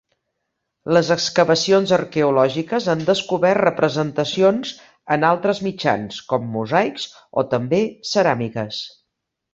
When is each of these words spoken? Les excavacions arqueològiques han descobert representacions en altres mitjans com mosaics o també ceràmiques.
Les 0.95 1.09
excavacions 1.15 1.93
arqueològiques 1.97 2.87
han 2.93 3.03
descobert 3.11 3.61
representacions 3.65 4.73
en 5.17 5.27
altres 5.33 5.63
mitjans 5.69 6.19
com 6.33 6.49
mosaics 6.57 7.07
o 7.43 7.45
també 7.53 7.83
ceràmiques. 8.15 8.85